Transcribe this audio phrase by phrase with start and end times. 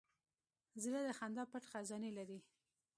[0.83, 2.39] زړه د خندا پټ خزانې لري.